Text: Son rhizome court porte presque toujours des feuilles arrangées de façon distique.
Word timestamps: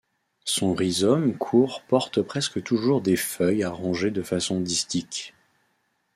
Son 0.45 0.73
rhizome 0.73 1.37
court 1.37 1.83
porte 1.87 2.23
presque 2.23 2.63
toujours 2.63 3.01
des 3.01 3.15
feuilles 3.15 3.61
arrangées 3.63 4.09
de 4.09 4.23
façon 4.23 4.59
distique. 4.59 5.35